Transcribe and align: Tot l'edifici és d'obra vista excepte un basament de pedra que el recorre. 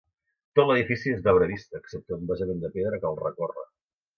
Tot 0.59 0.69
l'edifici 0.69 1.13
és 1.17 1.21
d'obra 1.27 1.49
vista 1.53 1.79
excepte 1.81 2.17
un 2.17 2.25
basament 2.33 2.65
de 2.65 2.73
pedra 2.79 3.03
que 3.05 3.13
el 3.15 3.21
recorre. 3.25 3.69